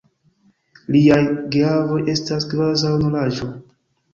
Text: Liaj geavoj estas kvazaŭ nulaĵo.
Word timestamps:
Liaj 0.95 1.19
geavoj 1.57 2.01
estas 2.15 2.51
kvazaŭ 2.55 2.95
nulaĵo. 3.03 3.53